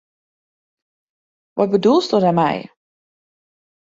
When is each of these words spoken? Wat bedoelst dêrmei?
Wat 1.57 1.71
bedoelst 1.73 2.11
dêrmei? 2.23 2.57